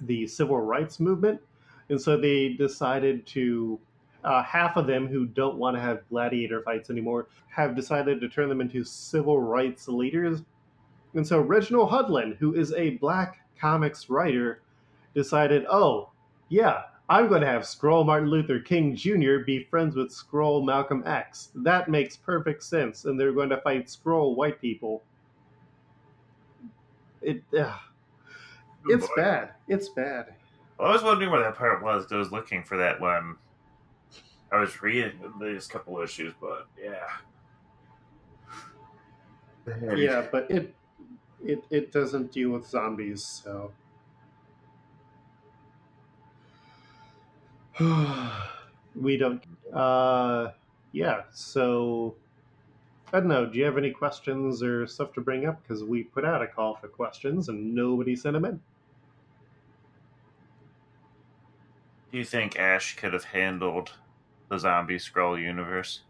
the 0.01 0.27
civil 0.27 0.60
rights 0.62 1.00
movement. 1.00 1.41
And 1.89 2.00
so 2.00 2.17
they 2.17 2.50
decided 2.50 3.25
to, 3.27 3.79
uh, 4.25 4.44
half 4.44 4.75
of 4.75 4.88
them 4.88 5.08
who 5.08 5.25
don't 5.25 5.58
want 5.58 5.77
to 5.77 5.82
have 5.82 6.08
gladiator 6.10 6.62
fights 6.63 6.89
anymore 6.89 7.27
have 7.48 7.75
decided 7.75 8.20
to 8.20 8.27
turn 8.27 8.50
them 8.50 8.60
into 8.60 8.84
civil 8.84 9.39
rights 9.39 9.88
leaders. 9.88 10.41
And 11.13 11.25
so 11.25 11.39
Reginald 11.39 11.91
Hudlin, 11.91 12.36
who 12.38 12.55
is 12.55 12.74
a 12.74 12.91
black 12.98 13.38
comics 13.58 14.10
writer, 14.10 14.62
decided, 15.13 15.65
oh, 15.70 16.10
yeah, 16.50 16.84
I'm 17.08 17.29
going 17.29 17.41
to 17.41 17.48
have 17.48 17.62
Skrull 17.62 18.05
Martin 18.05 18.29
Luther 18.29 18.60
King 18.60 18.96
Jr. 18.96 19.38
be 19.46 19.63
friends 19.70 19.96
with 19.96 20.10
Skrull 20.10 20.65
Malcolm 20.65 21.03
X. 21.05 21.51
That 21.53 21.88
makes 21.88 22.17
perfect 22.17 22.63
sense, 22.63 23.05
and 23.05 23.20
they're 23.20 23.32
going 23.32 23.50
to 23.50 23.62
fight 23.62 23.86
Skrull 23.86 24.36
white 24.36 24.60
people. 24.60 25.03
It, 27.22 27.44
uh, 27.58 27.77
it's 28.88 29.08
boy. 29.08 29.13
bad. 29.15 29.51
It's 29.67 29.89
bad. 29.89 30.34
Well, 30.79 30.89
I 30.89 30.91
was 30.91 31.03
wondering 31.03 31.32
where 31.32 31.41
that 31.41 31.55
part 31.55 31.84
was. 31.84 32.12
I 32.12 32.17
was 32.17 32.32
looking 32.32 32.63
for 32.63 32.77
that 32.77 33.00
when 33.00 33.36
I 34.56 34.60
was 34.62 34.82
reading 34.82 35.12
these 35.42 35.68
couple 35.68 36.00
issues, 36.00 36.34
but 36.40 36.68
yeah, 36.82 37.08
yeah, 39.96 40.26
but 40.32 40.50
it 40.50 40.74
it 41.44 41.62
it 41.70 41.92
doesn't 41.92 42.32
deal 42.32 42.52
with 42.52 42.66
zombies, 42.66 43.44
so. 43.44 43.72
we 48.96 49.18
don't. 49.18 49.44
Uh, 49.74 50.52
yeah. 50.94 51.24
So 51.34 52.16
I 53.12 53.20
don't 53.20 53.28
know. 53.28 53.46
Do 53.46 53.58
you 53.58 53.66
have 53.66 53.78
any 53.78 53.92
questions 53.92 54.64
or 54.64 54.88
stuff 54.88 55.12
to 55.16 55.22
bring 55.22 55.46
up? 55.46 55.62
Because 55.62 55.84
we 55.84 56.04
put 56.04 56.24
out 56.24 56.42
a 56.42 56.48
call 56.48 56.76
for 56.76 56.88
questions 56.88 57.50
and 57.50 57.76
nobody 57.76 58.16
sent 58.16 58.36
them 58.36 58.46
in. 58.46 58.62
Do 62.14 62.18
you 62.18 62.24
think 62.24 62.58
Ash 62.58 62.96
could 62.96 63.12
have 63.12 63.26
handled 63.26 63.92
the 64.50 64.58
zombie 64.58 64.98
Skrull 64.98 65.42
universe? 65.42 66.02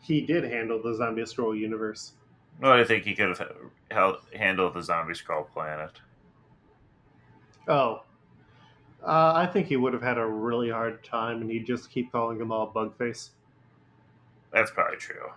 He 0.00 0.22
did 0.22 0.44
handle 0.44 0.80
the 0.82 0.94
zombie 0.94 1.22
Skrull 1.22 1.58
universe. 1.58 2.12
Well, 2.60 2.72
I 2.72 2.84
think 2.84 3.04
he 3.04 3.14
could 3.14 3.28
have 3.28 3.50
held, 3.90 4.16
handled 4.34 4.74
the 4.74 4.82
zombie 4.82 5.14
Skrull 5.14 5.48
planet. 5.48 5.92
Oh, 7.68 8.02
uh, 9.06 9.32
I 9.34 9.46
think 9.46 9.66
he 9.66 9.76
would 9.76 9.92
have 9.92 10.02
had 10.02 10.18
a 10.18 10.26
really 10.26 10.70
hard 10.70 11.04
time, 11.04 11.40
and 11.40 11.50
he'd 11.50 11.66
just 11.66 11.90
keep 11.90 12.10
calling 12.10 12.38
them 12.38 12.50
all 12.50 12.72
Bugface. 12.72 13.30
That's 14.52 14.70
probably 14.70 14.96
true. 14.96 15.30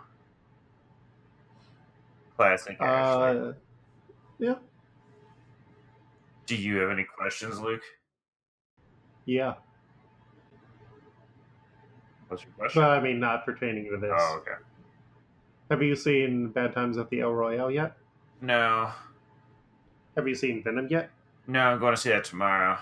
Classic. 2.38 2.78
Uh, 2.80 3.52
yeah. 4.40 4.56
Do 6.48 6.56
you 6.56 6.78
have 6.78 6.90
any 6.90 7.04
questions, 7.04 7.60
Luke? 7.60 7.84
Yeah. 9.26 9.54
What's 12.28 12.44
your 12.44 12.52
question? 12.58 12.82
But 12.82 12.90
I 12.92 13.00
mean, 13.02 13.20
not 13.20 13.46
pertaining 13.46 13.90
to 13.92 13.98
this. 13.98 14.12
Oh, 14.16 14.38
okay. 14.42 14.58
Have 15.70 15.82
you 15.82 15.96
seen 15.96 16.50
Bad 16.50 16.74
Times 16.74 16.98
at 16.98 17.10
the 17.10 17.22
El 17.22 17.32
Royale 17.34 17.72
yet? 17.72 17.98
No, 18.42 18.92
Have 20.16 20.28
you 20.28 20.34
seen 20.36 20.64
Venom 20.64 20.88
yet? 20.90 21.12
no, 21.48 21.60
I'm 21.60 21.80
going 21.80 21.94
to 21.96 22.02
see 22.02 22.10
that 22.10 22.24
tomorrow. 22.26 22.78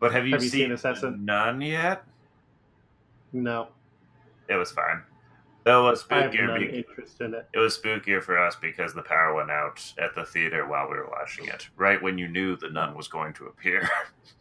But 0.00 0.12
have 0.12 0.26
you, 0.26 0.32
Have 0.32 0.42
you 0.42 0.48
seen 0.48 0.60
seen, 0.62 0.72
Assassin? 0.72 1.24
None 1.24 1.60
yet? 1.60 2.04
No, 3.32 3.68
It 4.48 4.56
was 4.56 4.72
fine. 4.72 5.02
Though 5.64 5.86
it 5.86 5.90
was 5.92 6.04
I 6.10 6.22
have 6.22 6.32
spookier. 6.32 6.58
be- 6.58 6.78
interest 6.78 7.20
in 7.20 7.34
it. 7.34 7.46
it 7.52 7.58
was 7.58 7.78
spookier 7.78 8.22
for 8.22 8.38
us 8.38 8.56
because 8.56 8.92
the 8.94 9.02
power 9.02 9.34
went 9.34 9.50
out 9.50 9.92
at 9.98 10.14
the 10.14 10.24
theater 10.24 10.66
while 10.66 10.88
we 10.90 10.96
were 10.96 11.08
watching 11.10 11.46
it. 11.46 11.68
Right 11.76 12.02
when 12.02 12.16
you 12.18 12.26
knew 12.28 12.56
the 12.56 12.70
nun 12.70 12.94
was 12.96 13.08
going 13.08 13.34
to 13.34 13.46
appear. 13.46 13.88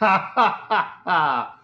Ha 0.00 0.32
ha 0.34 0.66
ha 0.68 1.00
ha! 1.04 1.60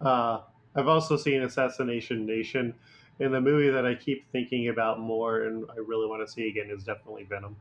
Uh, 0.00 0.40
I've 0.74 0.88
also 0.88 1.16
seen 1.16 1.42
Assassination 1.42 2.26
Nation, 2.26 2.74
and 3.20 3.32
the 3.32 3.40
movie 3.40 3.70
that 3.70 3.86
I 3.86 3.94
keep 3.94 4.30
thinking 4.32 4.68
about 4.68 4.98
more 4.98 5.42
and 5.42 5.64
I 5.70 5.76
really 5.76 6.08
want 6.08 6.26
to 6.26 6.32
see 6.32 6.48
again 6.48 6.68
is 6.68 6.82
definitely 6.82 7.24
Venom. 7.24 7.56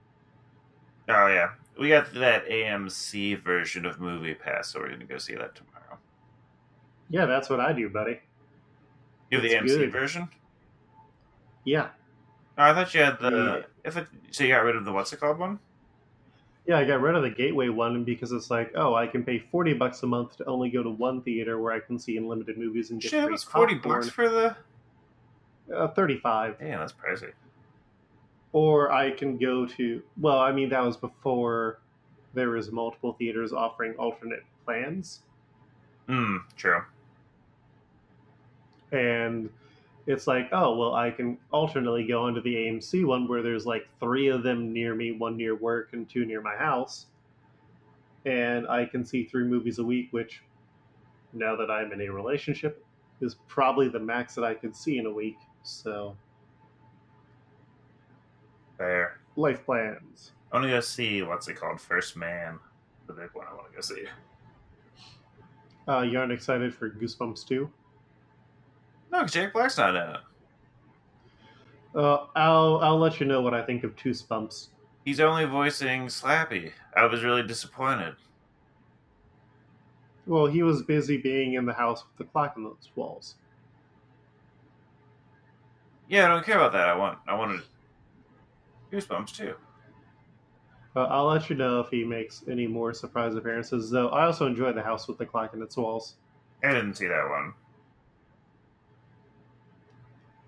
oh 1.09 1.27
yeah, 1.27 1.49
we 1.79 1.89
got 1.89 2.11
that 2.15 2.47
AMC 2.49 3.43
version 3.43 3.85
of 3.85 3.99
MoviePass, 3.99 4.65
so 4.65 4.79
we're 4.79 4.89
gonna 4.89 5.05
go 5.05 5.19
see 5.19 5.35
that 5.35 5.53
tomorrow. 5.55 5.99
Yeah, 7.09 7.25
that's 7.25 7.49
what 7.49 7.59
I 7.59 7.71
do, 7.73 7.89
buddy. 7.89 8.19
You 9.29 9.39
have 9.39 9.43
the 9.43 9.55
AMC 9.55 9.77
good. 9.77 9.91
version? 9.91 10.27
Yeah, 11.65 11.89
Oh, 12.57 12.63
I 12.63 12.73
thought 12.73 12.93
you 12.93 13.01
had 13.01 13.19
the. 13.21 13.31
Yeah. 13.31 13.61
If 13.85 13.95
it, 13.95 14.07
so, 14.31 14.43
you 14.43 14.53
got 14.53 14.65
rid 14.65 14.75
of 14.75 14.83
the 14.83 14.91
what's 14.91 15.13
it 15.13 15.19
called 15.21 15.39
one? 15.39 15.59
Yeah. 16.69 16.77
I 16.77 16.85
got 16.85 17.01
rid 17.01 17.15
of 17.15 17.23
the 17.23 17.29
Gateway 17.29 17.67
one 17.69 18.03
because 18.03 18.31
it's 18.31 18.49
like, 18.51 18.71
oh, 18.75 18.93
I 18.95 19.07
can 19.07 19.23
pay 19.23 19.39
forty 19.39 19.73
bucks 19.73 20.03
a 20.03 20.07
month 20.07 20.37
to 20.37 20.45
only 20.45 20.69
go 20.69 20.81
to 20.83 20.89
one 20.89 21.21
theater 21.23 21.59
where 21.59 21.73
I 21.73 21.79
can 21.79 21.97
see 21.99 22.15
unlimited 22.17 22.57
movies 22.57 22.91
and 22.91 23.01
get 23.01 23.11
Shit, 23.11 23.23
it 23.25 23.31
was 23.31 23.43
forty 23.43 23.75
popcorn. 23.75 23.95
bucks 24.01 24.09
for 24.09 24.29
the. 24.29 24.55
uh, 25.75 25.87
thirty-five. 25.89 26.55
Yeah, 26.61 26.77
that's 26.77 26.93
pricey. 26.93 27.31
or 28.53 28.91
I 28.91 29.11
can 29.11 29.37
go 29.37 29.65
to 29.65 30.01
well, 30.19 30.39
I 30.39 30.51
mean 30.51 30.69
that 30.69 30.83
was 30.83 30.95
before 30.97 31.79
there 32.33 32.49
was 32.51 32.71
multiple 32.71 33.13
theaters 33.13 33.51
offering 33.53 33.93
alternate 33.97 34.43
plans, 34.65 35.21
Hmm, 36.07 36.37
true. 36.55 36.81
and 38.91 39.49
it's 40.09 40.25
like, 40.25 40.49
oh 40.51 40.75
well, 40.75 40.95
I 40.95 41.11
can 41.11 41.37
alternately 41.51 42.03
go 42.03 42.23
onto 42.23 42.41
the 42.41 42.55
AMC 42.55 43.05
one 43.05 43.27
where 43.27 43.43
there's 43.43 43.67
like 43.67 43.87
three 43.99 44.27
of 44.29 44.41
them 44.41 44.73
near 44.73 44.95
me, 44.95 45.11
one 45.11 45.37
near 45.37 45.55
work 45.55 45.89
and 45.93 46.09
two 46.09 46.25
near 46.25 46.41
my 46.41 46.55
house, 46.55 47.05
and 48.25 48.67
I 48.67 48.85
can 48.85 49.05
see 49.05 49.23
three 49.23 49.43
movies 49.43 49.77
a 49.77 49.83
week, 49.83 50.07
which 50.09 50.41
now 51.31 51.55
that 51.55 51.69
I'm 51.69 51.91
in 51.91 52.01
a 52.01 52.09
relationship 52.09 52.83
is 53.21 53.35
probably 53.47 53.87
the 53.87 53.99
max 53.99 54.33
that 54.33 54.43
I 54.43 54.55
could 54.55 54.75
see 54.75 54.97
in 54.97 55.05
a 55.05 55.11
week. 55.11 55.37
So 55.61 56.17
Fair. 58.79 59.19
life 59.35 59.63
plans. 59.63 60.31
I 60.51 60.55
want 60.55 60.65
to 60.65 60.71
go 60.71 60.79
see 60.79 61.21
what's 61.21 61.47
it 61.47 61.53
called? 61.53 61.79
First 61.79 62.17
Man, 62.17 62.57
the 63.05 63.13
big 63.13 63.29
one. 63.33 63.45
I 63.47 63.53
want 63.53 63.69
to 63.69 63.75
go 63.75 63.81
see. 63.81 64.05
Uh, 65.87 66.01
you 66.01 66.17
aren't 66.17 66.31
excited 66.31 66.73
for 66.73 66.89
Goosebumps 66.89 67.47
2? 67.47 67.69
No, 69.11 69.25
Jack 69.25 69.53
Black's 69.53 69.77
not 69.77 69.95
in 69.95 70.15
it. 70.15 70.21
Uh, 71.95 72.25
I'll 72.35 72.77
I'll 72.83 72.99
let 72.99 73.19
you 73.19 73.25
know 73.25 73.41
what 73.41 73.53
I 73.53 73.63
think 73.63 73.83
of 73.83 73.95
Two 73.95 74.13
Spumps. 74.13 74.69
He's 75.05 75.19
only 75.19 75.45
voicing 75.45 76.05
Slappy. 76.05 76.71
I 76.95 77.05
was 77.05 77.23
really 77.23 77.43
disappointed. 77.43 78.15
Well, 80.27 80.45
he 80.45 80.61
was 80.61 80.83
busy 80.83 81.17
being 81.17 81.53
in 81.53 81.65
the 81.65 81.73
house 81.73 82.03
with 82.03 82.17
the 82.17 82.31
clock 82.31 82.53
on 82.55 82.63
those 82.63 82.89
walls. 82.95 83.35
Yeah, 86.07 86.25
I 86.25 86.27
don't 86.27 86.45
care 86.45 86.57
about 86.57 86.73
that. 86.73 86.87
I 86.87 86.95
want. 86.95 87.17
I 87.27 87.33
wanted 87.33 87.61
Goosebumps 88.91 89.35
too. 89.35 89.55
Uh, 90.95 91.03
I'll 91.03 91.27
let 91.27 91.49
you 91.49 91.55
know 91.55 91.79
if 91.79 91.89
he 91.89 92.03
makes 92.03 92.43
any 92.49 92.67
more 92.67 92.93
surprise 92.93 93.35
appearances. 93.35 93.89
Though 93.89 94.09
I 94.09 94.25
also 94.25 94.45
enjoy 94.45 94.73
the 94.73 94.81
house 94.81 95.07
with 95.07 95.17
the 95.17 95.25
clock 95.25 95.53
in 95.53 95.61
its 95.61 95.77
walls. 95.77 96.15
I 96.63 96.73
didn't 96.73 96.95
see 96.95 97.07
that 97.07 97.29
one. 97.29 97.53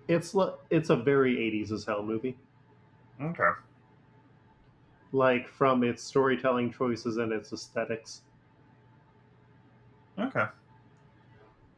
It's 0.08 0.34
it's 0.70 0.90
a 0.90 0.96
very 0.96 1.36
'80s 1.36 1.72
as 1.72 1.84
hell 1.84 2.02
movie. 2.02 2.36
Okay. 3.20 3.50
Like 5.12 5.48
from 5.48 5.84
its 5.84 6.02
storytelling 6.02 6.72
choices 6.72 7.18
and 7.18 7.32
its 7.32 7.52
aesthetics. 7.52 8.22
Okay. 10.18 10.44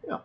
Yeah. 0.08 0.18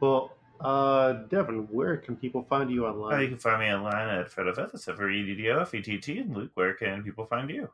Well, 0.00 0.32
uh, 0.60 1.12
Devin, 1.28 1.68
where 1.70 1.96
can 1.98 2.16
people 2.16 2.42
find 2.42 2.70
you 2.70 2.86
Uh, 2.86 2.90
online? 2.90 3.22
you 3.22 3.28
can 3.28 3.38
find 3.38 3.60
me 3.60 3.66
online 3.72 4.08
at 4.08 4.30
FredOFF, 4.30 4.72
that's 4.72 4.88
F 4.88 4.98
R 4.98 5.10
E 5.10 5.24
D 5.24 5.34
D 5.34 5.50
O 5.50 5.60
F 5.60 5.74
E 5.74 5.82
T 5.82 5.98
T. 5.98 6.18
And 6.18 6.34
Luke, 6.34 6.50
where 6.54 6.74
can 6.74 7.02
people 7.02 7.26
find 7.26 7.48
you? 7.50 7.68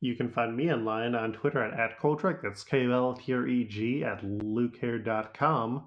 You 0.00 0.14
can 0.16 0.28
find 0.30 0.54
me 0.56 0.70
online 0.72 1.14
on 1.14 1.32
Twitter 1.32 1.62
at, 1.62 1.78
at 1.78 1.98
Koltreg. 1.98 2.42
That's 2.42 2.62
K 2.64 2.86
O 2.86 2.92
L 2.92 3.14
T 3.14 3.32
R 3.32 3.46
E 3.46 3.64
G 3.64 4.04
at 4.04 4.22
lukehair.com. 4.22 5.84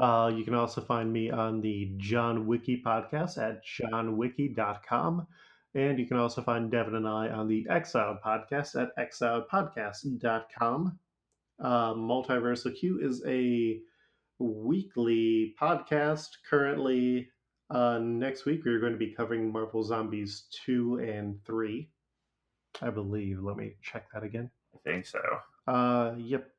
Uh, 0.00 0.32
you 0.34 0.44
can 0.44 0.54
also 0.54 0.80
find 0.80 1.12
me 1.12 1.30
on 1.30 1.60
the 1.60 1.92
John 1.98 2.46
Wiki 2.46 2.82
podcast 2.84 3.36
at 3.36 3.62
johnwiki.com. 3.64 5.26
And 5.74 5.98
you 5.98 6.06
can 6.06 6.16
also 6.16 6.42
find 6.42 6.70
Devin 6.70 6.96
and 6.96 7.06
I 7.06 7.28
on 7.28 7.46
the 7.46 7.66
Exiled 7.68 8.18
podcast 8.24 8.80
at 8.80 8.96
exiledpodcast.com. 8.96 10.98
Uh, 11.62 11.94
Multiversal 11.94 12.74
Q 12.74 13.00
is 13.02 13.22
a 13.26 13.80
weekly 14.38 15.54
podcast. 15.60 16.28
Currently, 16.48 17.28
uh, 17.68 17.98
next 17.98 18.46
week, 18.46 18.64
we're 18.64 18.80
going 18.80 18.92
to 18.92 18.98
be 18.98 19.14
covering 19.14 19.52
Marvel 19.52 19.84
Zombies 19.84 20.44
2 20.64 21.00
and 21.00 21.44
3. 21.44 21.88
I 22.80 22.90
believe. 22.90 23.42
Let 23.42 23.56
me 23.56 23.74
check 23.82 24.06
that 24.12 24.22
again. 24.22 24.50
I 24.74 24.78
think 24.78 25.06
so. 25.06 25.20
Uh, 25.66 26.14
yep. 26.16 26.50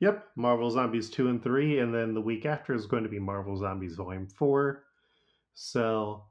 Yep, 0.00 0.26
Marvel 0.36 0.70
Zombies 0.70 1.08
2 1.10 1.28
and 1.28 1.42
3, 1.42 1.78
and 1.78 1.94
then 1.94 2.14
the 2.14 2.20
week 2.20 2.46
after 2.46 2.74
is 2.74 2.86
going 2.86 3.04
to 3.04 3.08
be 3.08 3.18
Marvel 3.18 3.56
Zombies 3.56 3.94
Volume 3.94 4.26
4. 4.26 4.82
So, 5.54 6.24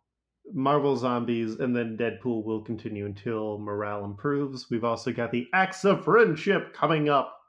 Marvel 0.52 0.98
Zombies 0.98 1.56
and 1.60 1.76
then 1.76 1.98
Deadpool 1.98 2.44
will 2.44 2.62
continue 2.62 3.06
until 3.06 3.58
morale 3.60 4.04
improves. 4.04 4.70
We've 4.70 4.84
also 4.84 5.12
got 5.14 5.32
the 5.32 5.48
Acts 5.54 5.86
of 5.86 6.04
Friendship 6.04 6.74
coming 6.74 7.08
up, 7.08 7.40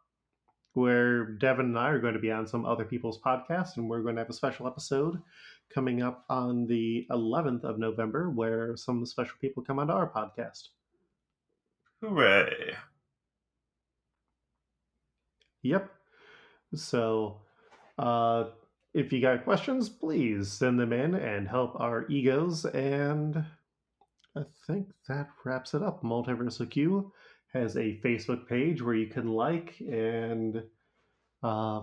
where 0.75 1.25
Devin 1.25 1.67
and 1.67 1.79
I 1.79 1.89
are 1.89 2.01
going 2.01 2.15
to 2.15 2.21
be 2.21 2.31
on 2.31 2.47
some 2.47 2.65
other 2.65 2.85
people's 2.85 3.21
podcasts, 3.21 3.77
and 3.77 3.89
we're 3.89 4.03
going 4.03 4.15
to 4.15 4.21
have 4.21 4.31
a 4.31 4.35
special 4.35 4.67
episode 4.67 5.21
coming 5.73 6.03
up 6.03 6.25
on 6.29 6.67
the 6.67 7.07
11th 7.11 7.65
of 7.65 7.79
November, 7.79 8.31
where 8.31 8.77
some 8.77 9.05
special 9.05 9.35
people 9.41 9.65
come 9.65 9.81
onto 9.81 9.93
our 9.93 10.09
podcast. 10.09 10.69
Hooray. 12.01 12.77
Yep. 15.63 15.94
So, 16.75 17.41
uh, 17.99 18.45
if 18.93 19.13
you 19.13 19.21
got 19.21 19.45
questions, 19.45 19.89
please 19.89 20.51
send 20.53 20.79
them 20.79 20.93
in 20.93 21.15
and 21.15 21.49
help 21.49 21.79
our 21.81 22.07
egos. 22.09 22.65
And 22.65 23.45
I 24.37 24.43
think 24.67 24.89
that 25.09 25.29
wraps 25.45 25.75
it 25.75 25.83
up. 25.83 26.03
Multiversal 26.03 26.71
Q 26.71 27.13
has 27.53 27.77
a 27.77 28.01
Facebook 28.05 28.49
page 28.49 28.83
where 28.83 28.95
you 28.95 29.09
can 29.09 29.29
like, 29.29 29.75
and 29.81 30.63
uh, 31.43 31.83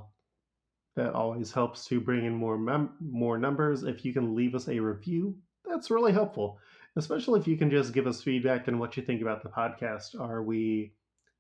that 0.96 1.14
always 1.14 1.52
helps 1.52 1.86
to 1.86 2.02
bring 2.02 2.26
in 2.26 2.34
more 2.34 2.58
mem- 2.58 2.96
more 3.00 3.38
numbers. 3.38 3.84
If 3.84 4.04
you 4.06 4.14
can 4.14 4.36
leave 4.36 4.56
us 4.56 4.68
a 4.68 4.80
review, 4.80 5.36
that's 5.66 5.92
really 5.92 6.12
helpful. 6.12 6.60
Especially 6.98 7.40
if 7.40 7.48
you 7.48 7.58
can 7.58 7.70
just 7.70 7.94
give 7.94 8.08
us 8.08 8.22
feedback 8.22 8.68
on 8.68 8.80
what 8.80 8.98
you 8.98 9.04
think 9.04 9.22
about 9.22 9.44
the 9.44 9.50
podcast. 9.50 10.20
Are 10.20 10.44
we 10.44 10.94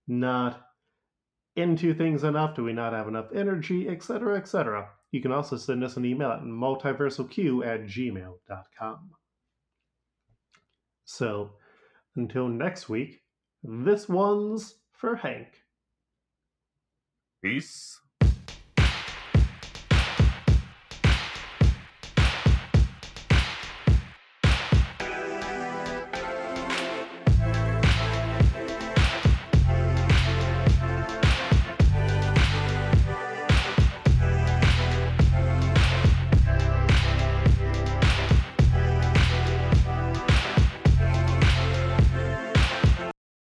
not 0.07 0.70
into 1.55 1.93
things 1.93 2.23
enough? 2.23 2.55
Do 2.55 2.63
we 2.63 2.73
not 2.73 2.93
have 2.93 3.07
enough 3.07 3.27
energy, 3.33 3.87
etc., 3.87 4.37
etc.? 4.37 4.89
You 5.11 5.21
can 5.21 5.31
also 5.31 5.57
send 5.57 5.83
us 5.83 5.97
an 5.97 6.05
email 6.05 6.31
at 6.31 6.41
multiversalq 6.41 7.65
at 7.65 7.85
gmail.com. 7.85 9.11
So, 11.05 11.51
until 12.15 12.47
next 12.47 12.89
week, 12.89 13.21
this 13.63 14.07
one's 14.07 14.75
for 14.93 15.15
Hank. 15.15 15.47
Peace. 17.43 18.00